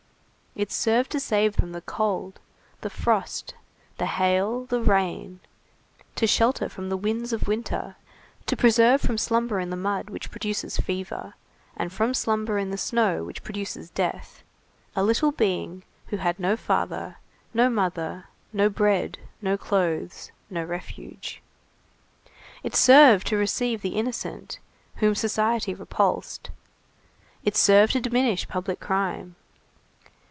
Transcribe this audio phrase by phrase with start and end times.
[0.53, 2.41] It served to save from the cold,
[2.81, 3.53] the frost,
[3.97, 5.39] the hail, and rain,
[6.15, 7.95] to shelter from the winds of winter,
[8.47, 11.35] to preserve from slumber in the mud which produces fever,
[11.77, 14.43] and from slumber in the snow which produces death,
[14.93, 17.15] a little being who had no father,
[17.53, 21.41] no mother, no bread, no clothes, no refuge.
[22.61, 24.59] It served to receive the innocent
[24.97, 26.49] whom society repulsed.
[27.45, 29.37] It served to diminish public crime.